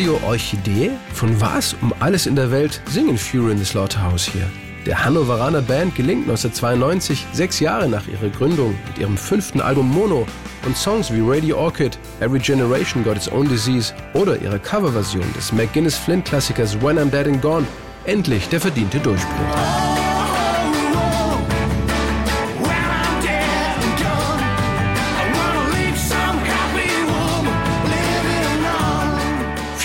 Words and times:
Radio 0.00 0.18
Orchidee? 0.26 0.92
Von 1.12 1.38
was 1.42 1.76
um 1.82 1.92
alles 2.00 2.24
in 2.24 2.34
der 2.34 2.50
Welt 2.50 2.80
singen 2.86 3.18
Fury 3.18 3.52
in 3.52 3.58
the 3.58 3.66
Slaughterhouse 3.66 4.24
hier? 4.24 4.46
Der 4.86 5.04
Hannoveraner 5.04 5.60
Band 5.60 5.94
gelingt 5.94 6.22
1992, 6.22 7.26
sechs 7.34 7.60
Jahre 7.60 7.86
nach 7.86 8.08
ihrer 8.08 8.30
Gründung, 8.30 8.74
mit 8.86 8.96
ihrem 8.96 9.18
fünften 9.18 9.60
Album 9.60 9.90
Mono 9.90 10.26
und 10.64 10.74
Songs 10.74 11.12
wie 11.12 11.20
Radio 11.22 11.58
Orchid, 11.58 11.98
Every 12.20 12.38
Generation 12.38 13.04
Got 13.04 13.16
Its 13.16 13.30
Own 13.30 13.46
Disease 13.46 13.92
oder 14.14 14.40
ihrer 14.40 14.58
Coverversion 14.58 15.30
des 15.36 15.52
McGuinness 15.52 15.96
Flint 15.98 16.24
Klassikers 16.24 16.80
When 16.80 16.98
I'm 16.98 17.10
Dead 17.10 17.26
and 17.26 17.42
Gone 17.42 17.66
endlich 18.06 18.48
der 18.48 18.62
verdiente 18.62 19.00
Durchbruch. 19.00 19.69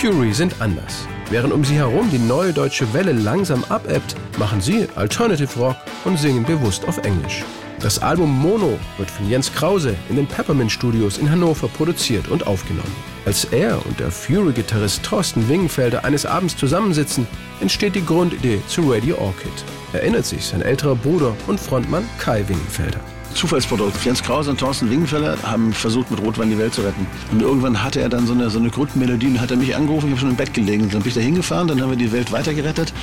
Fury 0.05 0.33
sind 0.33 0.61
anders. 0.61 1.07
Während 1.31 1.51
um 1.51 1.65
sie 1.65 1.73
herum 1.73 2.11
die 2.11 2.19
neue 2.19 2.53
deutsche 2.53 2.93
Welle 2.93 3.11
langsam 3.11 3.63
abebbt, 3.69 4.13
machen 4.37 4.61
sie 4.61 4.87
Alternative 4.93 5.57
Rock 5.57 5.77
und 6.03 6.19
singen 6.19 6.43
bewusst 6.43 6.87
auf 6.87 6.99
Englisch. 6.99 7.43
Das 7.79 7.97
Album 7.97 8.29
Mono 8.29 8.77
wird 8.99 9.09
von 9.09 9.27
Jens 9.27 9.51
Krause 9.51 9.95
in 10.07 10.17
den 10.17 10.27
Peppermint 10.27 10.71
Studios 10.71 11.17
in 11.17 11.31
Hannover 11.31 11.67
produziert 11.69 12.27
und 12.27 12.45
aufgenommen. 12.45 12.95
Als 13.25 13.45
er 13.45 13.83
und 13.83 13.99
der 13.99 14.11
Fury-Gitarrist 14.11 15.01
Thorsten 15.01 15.49
Wingenfelder 15.49 16.05
eines 16.05 16.27
Abends 16.27 16.55
zusammensitzen, 16.55 17.25
entsteht 17.59 17.95
die 17.95 18.05
Grundidee 18.05 18.61
zu 18.67 18.91
Radio 18.91 19.17
Orchid. 19.17 19.53
Erinnert 19.93 20.27
sich 20.27 20.45
sein 20.45 20.61
älterer 20.61 20.95
Bruder 20.95 21.35
und 21.47 21.59
Frontmann 21.59 22.07
Kai 22.19 22.47
Wingenfelder. 22.47 22.99
Zufallsprodukt. 23.35 24.03
Jens 24.03 24.23
Krause 24.23 24.51
und 24.51 24.59
Thorsten 24.59 24.89
Wingenfeller 24.89 25.37
haben 25.43 25.73
versucht, 25.73 26.09
mit 26.09 26.21
Rotwein 26.21 26.49
die 26.49 26.57
Welt 26.57 26.73
zu 26.73 26.81
retten. 26.81 27.05
Und 27.31 27.41
irgendwann 27.41 27.83
hatte 27.83 28.01
er 28.01 28.09
dann 28.09 28.25
so 28.25 28.33
eine, 28.33 28.49
so 28.49 28.57
eine 28.57 28.69
Grundmelodie 28.69 29.27
und 29.27 29.41
hat 29.41 29.51
er 29.51 29.57
mich 29.57 29.75
angerufen, 29.75 30.07
ich 30.07 30.11
habe 30.11 30.21
schon 30.21 30.29
im 30.31 30.35
Bett 30.35 30.53
gelegen. 30.53 30.89
Dann 30.89 31.01
bin 31.01 31.09
ich 31.09 31.15
da 31.15 31.21
hingefahren, 31.21 31.67
dann 31.67 31.81
haben 31.81 31.89
wir 31.89 31.97
die 31.97 32.11
Welt 32.11 32.31
weitergerettet. 32.31 32.93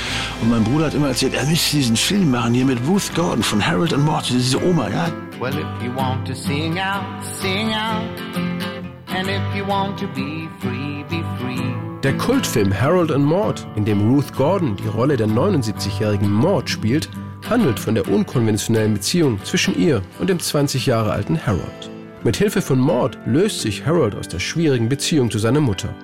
Und 0.41 0.51
mein 0.51 0.65
Bruder 0.65 0.87
hat 0.87 0.95
immer 0.95 1.09
erzählt, 1.09 1.35
er 1.35 1.47
müsste 1.47 1.77
diesen 1.77 1.97
Film 1.97 2.31
machen 2.31 2.55
hier 2.55 2.65
mit 2.65 2.79
Ruth 2.87 3.15
Gordon 3.15 3.43
von 3.43 3.65
Harold 3.65 3.93
and 3.93 4.05
Mort, 4.05 4.29
diese 4.31 4.63
Oma, 4.65 4.89
ja. 4.89 5.11
Well, 5.39 5.55
if 5.55 5.85
you 5.85 5.95
want 5.95 6.27
to 6.27 6.35
sing 6.35 6.79
out, 6.79 7.05
sing 7.23 7.69
out. 7.69 8.03
And 9.15 9.29
if 9.29 9.57
you 9.57 9.67
want 9.67 9.99
to 10.01 10.07
be 10.09 10.49
free, 10.61 11.05
be 11.09 11.23
free. 11.39 11.61
Der 12.03 12.17
Kultfilm 12.17 12.73
Harold 12.73 13.13
and 13.13 13.25
Mort, 13.25 13.67
in 13.77 13.85
dem 13.85 14.01
Ruth 14.09 14.33
Gordon 14.35 14.75
die 14.77 14.89
Rolle 14.89 15.17
der 15.17 15.29
79-jährigen 15.29 16.33
Mort 16.33 16.69
spielt, 16.69 17.09
handelt 17.53 17.79
von 17.79 17.95
der 17.95 18.09
unkonventionellen 18.09 18.95
Beziehung 18.95 19.39
zwischen 19.45 19.79
ihr 19.79 20.01
und 20.19 20.31
dem 20.31 20.41
20 20.41 20.87
Jahre 20.87 21.13
alten 21.13 21.39
Harold. 21.47 21.91
Mit 22.25 22.37
Hilfe 22.37 22.63
von 22.63 22.79
Maud 22.79 23.19
löst 23.27 23.61
sich 23.61 23.85
Harold 23.85 24.15
aus 24.15 24.27
der 24.27 24.39
schwierigen 24.39 24.89
Beziehung 24.89 25.31
zu 25.31 25.39
seiner 25.39 25.61
Mutter. 25.61 25.95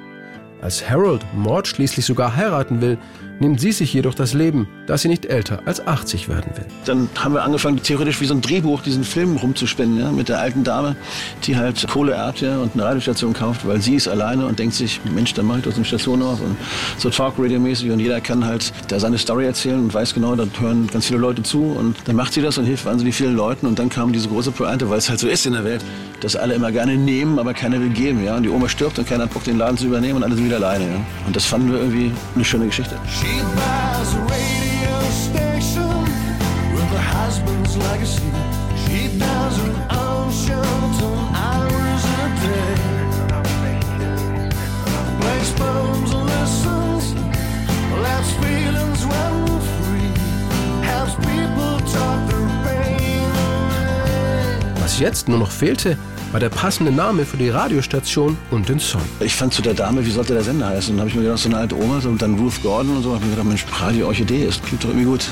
Als 0.60 0.90
Harold 0.90 1.24
Maud 1.34 1.66
schließlich 1.66 2.05
sogar 2.05 2.36
heiraten 2.36 2.82
will, 2.82 2.98
nimmt 3.41 3.61
sie 3.61 3.72
sich 3.72 3.92
jedoch 3.92 4.14
das 4.14 4.34
Leben, 4.34 4.69
da 4.86 4.98
sie 4.98 5.08
nicht 5.08 5.27
älter 5.27 5.61
als 5.64 5.86
80 5.86 6.28
werden 6.28 6.50
will. 6.56 6.67
Dann 6.84 7.08
haben 7.17 7.34
wir 7.34 7.42
angefangen, 7.45 7.83
theoretisch 7.83 8.20
wie 8.20 8.27
so 8.27 8.34
ein 8.34 8.41
Drehbuch 8.41 8.83
diesen 8.83 9.05
Film 9.05 9.36
rumzuspenden, 9.36 10.00
ja, 10.00 10.12
mit 10.12 10.28
der 10.28 10.41
alten 10.41 10.64
Dame, 10.64 10.97
die 11.45 11.56
halt 11.56 11.86
Kohle 11.89 12.12
erbt 12.12 12.41
ja, 12.41 12.58
und 12.58 12.75
eine 12.75 12.84
Radiostation 12.84 13.33
kauft, 13.33 13.67
weil 13.67 13.80
sie 13.80 13.95
ist 13.95 14.08
alleine 14.08 14.47
und 14.47 14.58
denkt 14.58 14.75
sich, 14.75 15.00
Mensch, 15.14 15.34
dann 15.34 15.47
mache 15.47 15.58
ich 15.58 15.64
doch 15.64 15.75
eine 15.75 15.84
Station 15.84 16.22
auf 16.22 16.41
und 16.41 16.56
so 16.98 17.11
Talk-Radio-mäßig 17.11 17.91
und 17.91 18.00
jeder 18.00 18.20
kann 18.20 18.45
halt 18.45 18.72
da 18.89 18.98
seine 18.98 19.19
Story 19.19 19.47
erzählen 19.47 19.80
und 19.80 19.95
weiß 19.95 20.14
genau, 20.14 20.34
da 20.34 20.47
hören 20.61 20.86
ganz 20.86 21.06
viele 21.06 21.19
Leute 21.19 21.42
zu 21.42 21.62
und 21.62 21.97
dann 22.06 22.17
macht 22.17 22.33
sie 22.33 22.42
das 22.42 22.58
und 22.58 22.64
hilft 22.64 22.84
wahnsinnig 22.84 23.14
vielen 23.14 23.36
Leuten 23.36 23.67
und 23.67 23.78
dann 23.78 23.89
kam 23.89 24.12
diese 24.12 24.28
große 24.28 24.50
Pointe, 24.50 24.91
weil 24.91 24.98
es 24.98 25.08
halt 25.08 25.20
so 25.20 25.28
ist 25.28 25.47
in 25.47 25.52
der 25.52 25.64
Welt, 25.64 25.84
dass 26.20 26.36
alle 26.36 26.55
immer 26.55 26.73
gerne 26.73 26.96
nehmen, 26.96 27.39
aber 27.39 27.55
keiner 27.55 27.80
will 27.80 27.91
geben, 27.91 28.24
ja, 28.24 28.36
und 28.36 28.42
die 28.42 28.48
Oma 28.48 28.68
stirbt 28.68 28.98
und 28.98 29.08
keiner 29.08 29.24
hat 29.24 29.33
Bock, 29.33 29.45
den 29.45 29.58
Laden 29.58 29.77
zu 29.77 29.86
übernehmen 29.86 30.17
und 30.17 30.24
alle 30.24 30.35
sind 30.35 30.45
wieder 30.45 30.57
alleine, 30.57 30.85
ja. 30.85 31.01
Und 31.27 31.36
das 31.36 31.45
fanden 31.45 31.70
wir 31.70 31.79
irgendwie 31.79 32.11
eine 32.35 32.45
schöne 32.45 32.67
Geschichte. 32.67 32.96
Radio 33.36 34.94
station 35.11 36.05
with 36.74 36.90
legacy. 37.77 38.30
She 38.84 39.18
does 39.18 39.56
her 39.58 39.74
own 39.90 40.33
show 40.33 40.68
till 40.98 41.18
hours 41.36 42.05
a 42.05 42.28
day. 42.44 42.74
Plays 45.20 45.50
poems 45.52 46.11
and 46.14 46.24
listens, 46.27 47.05
lets 48.02 48.30
feelings 48.40 49.05
run 49.05 49.61
free. 49.77 50.12
Helps 50.83 51.14
people 51.17 51.78
talk 51.92 52.20
their 52.28 52.48
pain 52.64 53.28
Was 54.80 54.98
jetzt 54.98 55.28
nur 55.28 55.38
noch 55.38 55.50
fehlte, 55.50 55.96
war 56.33 56.40
der 56.40 56.50
passende 56.50 56.92
Name 56.92 57.24
für 57.24 57.36
die 57.36 57.48
Radiostation 57.48 58.36
und 58.50 58.68
den 58.68 58.78
Song. 58.78 59.02
Ich 59.20 59.34
fand 59.34 59.55
zu 59.55 59.62
der 59.62 59.74
Dame, 59.74 60.05
wie 60.05 60.11
sollte 60.11 60.34
der 60.34 60.42
Sender 60.42 60.68
heißen? 60.68 60.90
Und 60.90 60.96
dann 60.96 61.00
habe 61.00 61.11
ich 61.11 61.16
mir 61.16 61.22
gedacht, 61.22 61.39
so 61.39 61.48
eine 61.48 61.58
alte 61.58 61.77
Oma 61.77 62.00
und 62.05 62.20
dann 62.20 62.34
Ruth 62.39 62.62
Gordon 62.62 62.96
und 62.96 63.02
so. 63.02 63.14
habe 63.14 63.20
ich 63.20 63.24
mir 63.24 63.30
gedacht, 63.30 63.48
Mensch, 63.48 63.64
Radio 63.80 64.06
Orchidee, 64.06 64.46
das 64.46 64.61
klingt 64.62 64.84
doch 64.84 64.90
irgendwie 64.90 65.06
gut. 65.06 65.30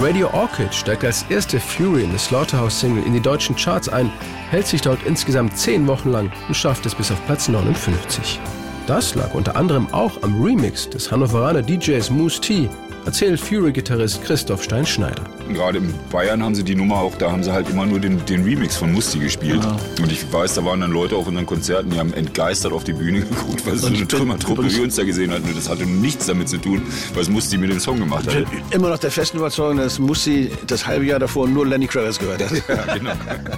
Radio 0.00 0.28
Orchid 0.32 0.74
steigt 0.74 1.04
als 1.04 1.24
erste 1.28 1.60
Fury 1.60 2.02
in 2.02 2.10
the 2.10 2.18
Slaughterhouse 2.18 2.80
Single 2.80 3.04
in 3.04 3.12
die 3.12 3.20
deutschen 3.20 3.54
Charts 3.54 3.88
ein, 3.88 4.10
hält 4.50 4.66
sich 4.66 4.80
dort 4.80 5.02
insgesamt 5.04 5.56
zehn 5.56 5.86
Wochen 5.86 6.10
lang 6.10 6.32
und 6.48 6.54
schafft 6.54 6.84
es 6.84 6.94
bis 6.94 7.12
auf 7.12 7.24
Platz 7.26 7.48
59. 7.48 8.40
Das 8.88 9.14
lag 9.14 9.32
unter 9.34 9.56
anderem 9.56 9.86
auch 9.92 10.22
am 10.22 10.42
Remix 10.42 10.90
des 10.90 11.10
Hannoveraner 11.10 11.62
DJs 11.62 12.10
Moose 12.10 12.40
T, 12.40 12.68
erzählt 13.06 13.40
Fury-Gitarrist 13.40 14.22
Christoph 14.22 14.62
Stein-Schneider. 14.62 15.22
Gerade 15.52 15.78
in 15.78 15.94
Bayern 16.10 16.42
haben 16.42 16.54
sie 16.54 16.64
die 16.64 16.74
Nummer 16.74 16.96
auch, 16.96 17.16
da 17.16 17.30
haben 17.30 17.42
sie 17.42 17.52
halt 17.52 17.68
immer 17.68 17.86
nur 17.86 18.00
den, 18.00 18.24
den 18.26 18.44
Remix 18.44 18.76
von 18.76 18.92
Musti 18.92 19.18
gespielt. 19.18 19.62
Ja. 19.62 19.76
Und 20.02 20.10
ich 20.10 20.32
weiß, 20.32 20.54
da 20.54 20.64
waren 20.64 20.80
dann 20.80 20.90
Leute 20.90 21.16
auf 21.16 21.26
unseren 21.26 21.46
Konzerten, 21.46 21.90
die 21.90 21.98
haben 21.98 22.12
entgeistert 22.14 22.72
auf 22.72 22.84
die 22.84 22.92
Bühne 22.92 23.20
geguckt, 23.28 23.66
weil 23.66 23.76
so 23.76 23.88
eine 23.88 24.06
Trümmertruppe 24.06 24.64
wie 24.70 24.80
uns 24.80 24.96
da 24.96 25.04
gesehen 25.04 25.30
hat. 25.32 25.42
Das 25.54 25.68
hatte 25.68 25.84
nichts 25.86 26.26
damit 26.26 26.48
zu 26.48 26.58
tun, 26.58 26.82
was 27.14 27.28
Musti 27.28 27.58
mit 27.58 27.70
dem 27.70 27.80
Song 27.80 27.98
gemacht 27.98 28.26
hat. 28.26 28.44
Immer 28.70 28.88
noch 28.88 28.98
der 28.98 29.10
festen 29.10 29.38
Überzeugung, 29.38 29.78
dass 29.78 29.98
Musti 29.98 30.50
das 30.66 30.86
halbe 30.86 31.04
Jahr 31.04 31.18
davor 31.18 31.46
nur 31.46 31.66
Lenny 31.66 31.86
Kravitz 31.86 32.18
gehört 32.18 32.42
hat. 32.42 32.52
Ja, 32.74 32.94
genau. 32.94 33.12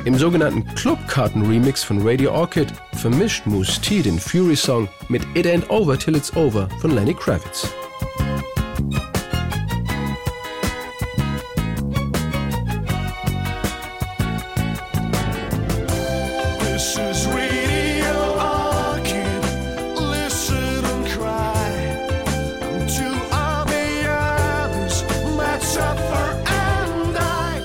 Im 0.05 0.19
sogenannten 0.19 0.65
Clubkarten-Remix 0.75 1.85
von 1.85 2.07
Radio 2.07 2.33
Orchid 2.33 2.69
vermischt 2.97 3.45
T 3.83 4.03
den 4.03 4.19
Fury-Song 4.19 4.89
mit 5.09 5.23
It 5.35 5.47
Ain't 5.47 5.69
Over 5.69 5.99
Till 5.99 6.17
It's 6.17 6.35
Over 6.37 6.69
von 6.81 6.95
Lenny 6.95 7.15
Kravitz. 7.15 7.69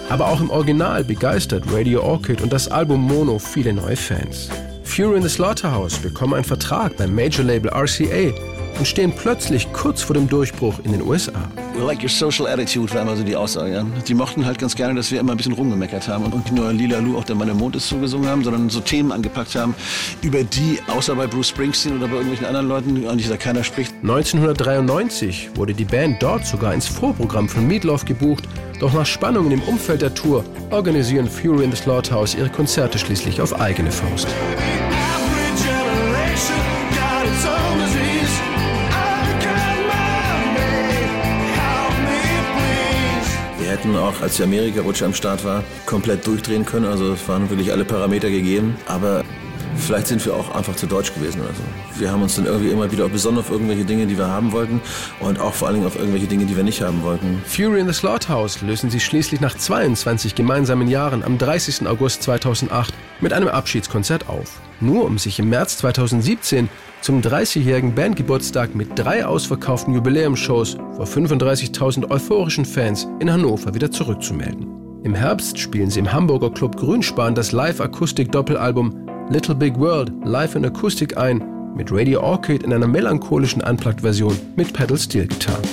Aber 0.09 0.27
auch 0.27 0.41
im 0.41 0.49
Original 0.49 1.03
begeistert 1.03 1.63
Radio 1.71 2.03
Orchid 2.03 2.41
und 2.41 2.51
das 2.51 2.67
Album 2.67 3.01
Mono 3.01 3.39
viele 3.39 3.73
neue 3.73 3.95
Fans. 3.95 4.49
Fury 4.91 5.15
in 5.15 5.23
the 5.23 5.29
Slaughterhouse 5.29 5.97
bekommen 5.99 6.33
einen 6.33 6.43
Vertrag 6.43 6.97
beim 6.97 7.15
Major-Label 7.15 7.71
RCA 7.71 8.33
und 8.77 8.85
stehen 8.85 9.13
plötzlich 9.13 9.71
kurz 9.71 10.01
vor 10.01 10.15
dem 10.15 10.27
Durchbruch 10.27 10.79
in 10.83 10.91
den 10.91 11.01
USA. 11.01 11.31
We 11.77 11.85
like 11.85 12.03
your 12.03 12.09
social 12.09 12.45
attitude, 12.45 12.93
war 12.93 13.03
immer 13.03 13.15
so 13.15 13.23
die 13.23 13.37
Aussage. 13.37 13.73
Ja. 13.73 13.85
Die 14.05 14.13
mochten 14.13 14.45
halt 14.45 14.59
ganz 14.59 14.75
gerne, 14.75 14.95
dass 14.95 15.09
wir 15.09 15.21
immer 15.21 15.31
ein 15.31 15.37
bisschen 15.37 15.53
rumgemeckert 15.53 16.09
haben 16.09 16.25
und 16.25 16.35
nicht 16.35 16.51
nur 16.51 16.73
Lila 16.73 16.99
Lu, 16.99 17.17
auch 17.17 17.23
der 17.23 17.37
Mann 17.37 17.47
im 17.47 17.57
Mond 17.57 17.77
ist 17.77 17.87
zugesungen 17.87 18.27
haben, 18.27 18.43
sondern 18.43 18.69
so 18.69 18.81
Themen 18.81 19.13
angepackt 19.13 19.55
haben, 19.55 19.75
über 20.21 20.43
die, 20.43 20.79
außer 20.87 21.15
bei 21.15 21.25
Bruce 21.25 21.47
Springsteen 21.47 21.95
oder 21.95 22.07
bei 22.07 22.15
irgendwelchen 22.15 22.47
anderen 22.47 22.67
Leuten, 22.67 23.07
eigentlich 23.07 23.29
da 23.29 23.37
keiner 23.37 23.63
spricht. 23.63 23.93
1993 24.01 25.51
wurde 25.55 25.73
die 25.73 25.85
Band 25.85 26.21
dort 26.21 26.45
sogar 26.45 26.73
ins 26.73 26.87
Vorprogramm 26.87 27.47
von 27.47 27.65
Meatloaf 27.65 28.03
gebucht, 28.03 28.43
doch 28.81 28.91
nach 28.91 29.05
Spannungen 29.05 29.53
im 29.53 29.61
Umfeld 29.61 30.01
der 30.01 30.13
Tour 30.13 30.43
organisieren 30.69 31.29
Fury 31.29 31.63
in 31.63 31.71
the 31.71 31.77
Slaughterhouse 31.77 32.35
ihre 32.35 32.49
Konzerte 32.49 32.99
schließlich 32.99 33.39
auf 33.39 33.57
eigene 33.61 33.91
Faust. 33.91 34.27
Hätten 43.83 43.97
auch, 43.97 44.21
als 44.21 44.35
die 44.35 44.43
Amerika-Rutsche 44.43 45.05
am 45.05 45.13
Start 45.13 45.43
war, 45.43 45.63
komplett 45.87 46.27
durchdrehen 46.27 46.65
können. 46.65 46.85
Also 46.85 47.13
es 47.13 47.27
waren 47.27 47.49
wirklich 47.49 47.71
alle 47.71 47.83
Parameter 47.83 48.29
gegeben. 48.29 48.75
Aber 48.85 49.23
Vielleicht 49.81 50.07
sind 50.07 50.25
wir 50.25 50.35
auch 50.35 50.53
einfach 50.55 50.75
zu 50.75 50.85
deutsch 50.85 51.13
gewesen 51.13 51.41
oder 51.41 51.49
so. 51.49 51.99
Wir 51.99 52.11
haben 52.11 52.21
uns 52.21 52.35
dann 52.35 52.45
irgendwie 52.45 52.69
immer 52.69 52.91
wieder 52.91 53.09
besonnen 53.09 53.39
auf 53.39 53.49
irgendwelche 53.49 53.83
Dinge, 53.83 54.05
die 54.05 54.17
wir 54.17 54.27
haben 54.27 54.51
wollten 54.51 54.79
und 55.19 55.39
auch 55.39 55.53
vor 55.53 55.67
allen 55.67 55.75
Dingen 55.75 55.87
auf 55.87 55.95
irgendwelche 55.95 56.27
Dinge, 56.27 56.45
die 56.45 56.55
wir 56.55 56.63
nicht 56.63 56.81
haben 56.81 57.01
wollten. 57.03 57.41
Fury 57.45 57.79
in 57.79 57.87
the 57.87 57.93
Slaughterhouse 57.93 58.61
lösen 58.61 58.91
sie 58.91 58.99
schließlich 58.99 59.41
nach 59.41 59.57
22 59.57 60.35
gemeinsamen 60.35 60.87
Jahren 60.87 61.23
am 61.23 61.37
30. 61.37 61.87
August 61.87 62.23
2008 62.23 62.93
mit 63.19 63.33
einem 63.33 63.47
Abschiedskonzert 63.47 64.29
auf. 64.29 64.61
Nur 64.79 65.05
um 65.05 65.17
sich 65.17 65.39
im 65.39 65.49
März 65.49 65.77
2017 65.77 66.69
zum 67.01 67.21
30-jährigen 67.21 67.95
Bandgeburtstag 67.95 68.75
mit 68.75 68.97
drei 68.97 69.25
ausverkauften 69.25 69.93
Jubiläumsshows 69.93 70.77
vor 70.95 71.05
35.000 71.05 72.09
euphorischen 72.11 72.65
Fans 72.65 73.07
in 73.19 73.31
Hannover 73.31 73.73
wieder 73.73 73.91
zurückzumelden. 73.91 74.67
Im 75.03 75.15
Herbst 75.15 75.57
spielen 75.57 75.89
sie 75.89 75.99
im 75.99 76.13
Hamburger 76.13 76.51
Club 76.51 76.77
Grünspan 76.77 77.33
das 77.33 77.51
Live-Akustik-Doppelalbum 77.51 79.07
Little 79.29 79.55
Big 79.55 79.77
World 79.79 80.11
live 80.25 80.55
in 80.55 80.65
Akustik 80.65 81.17
ein, 81.17 81.73
mit 81.75 81.91
Radio 81.91 82.21
Orchid 82.21 82.63
in 82.63 82.73
einer 82.73 82.87
melancholischen 82.87 83.61
Unplugged-Version 83.61 84.37
mit 84.55 84.73
Pedal-Steel-Gitarren. 84.73 85.63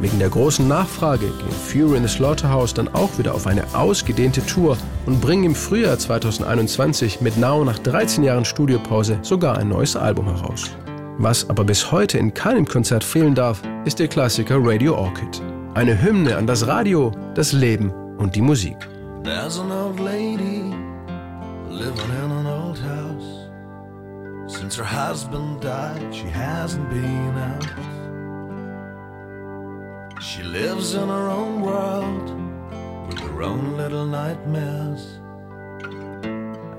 Wegen 0.00 0.18
der 0.18 0.28
großen 0.28 0.68
Nachfrage 0.68 1.26
gehen 1.26 1.50
Fury 1.50 1.96
in 1.96 2.06
the 2.06 2.08
Slaughterhouse 2.08 2.74
dann 2.74 2.88
auch 2.94 3.18
wieder 3.18 3.34
auf 3.34 3.46
eine 3.46 3.64
ausgedehnte 3.74 4.44
Tour 4.46 4.76
und 5.06 5.20
bringen 5.20 5.44
im 5.44 5.54
Frühjahr 5.54 5.98
2021 5.98 7.20
mit 7.20 7.36
Now 7.36 7.64
nach 7.64 7.78
13 7.78 8.24
Jahren 8.24 8.44
Studiopause 8.44 9.18
sogar 9.22 9.58
ein 9.58 9.68
neues 9.68 9.96
Album 9.96 10.26
heraus. 10.26 10.70
Was 11.18 11.48
aber 11.48 11.64
bis 11.64 11.92
heute 11.92 12.18
in 12.18 12.34
keinem 12.34 12.66
Konzert 12.66 13.04
fehlen 13.04 13.34
darf, 13.34 13.62
ist 13.84 13.98
der 13.98 14.08
Klassiker 14.08 14.56
Radio 14.58 14.96
Orchid. 14.96 15.42
Eine 15.74 16.00
Hymne 16.00 16.36
an 16.36 16.46
das 16.46 16.66
Radio, 16.66 17.12
das 17.34 17.52
Leben 17.52 17.90
und 18.18 18.34
die 18.34 18.40
Musik. 18.40 18.76
There's 19.22 19.58
an 19.58 19.70
old 19.70 20.00
lady 20.00 20.62
living 21.68 22.10
in 22.24 22.30
an 22.30 22.46
old 22.46 22.80
house. 22.82 23.50
Since 24.46 24.76
her 24.76 24.84
husband 24.84 25.62
died, 25.62 26.12
she 26.12 26.26
hasn't 26.26 26.88
been 26.90 27.34
out. 27.36 27.66
She 30.20 30.42
lives 30.42 30.94
in 30.94 31.08
her 31.08 31.30
own 31.30 31.62
world 31.62 32.43
with 33.06 33.18
her 33.18 33.42
own 33.42 33.76
little 33.76 34.06
nightmares. 34.06 35.18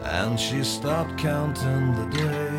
And 0.03 0.39
she 0.39 0.63
stopped 0.63 1.17
counting 1.17 1.95
the 1.95 2.05
days. 2.17 2.54